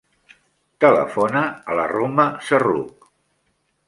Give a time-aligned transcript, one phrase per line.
[0.85, 1.43] Telefona
[1.73, 3.07] a la Roma Serroukh.